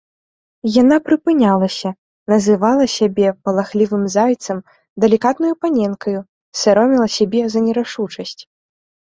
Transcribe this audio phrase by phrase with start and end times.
[0.81, 1.89] Яна прыпынялася,
[2.33, 4.63] называла сябе палахлівым зайцам,
[5.05, 6.19] далікатнаю паненкаю,
[6.65, 8.37] сароміла сябе за нерашучасць.